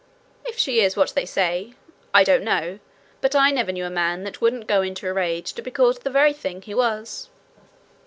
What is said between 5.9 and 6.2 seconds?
the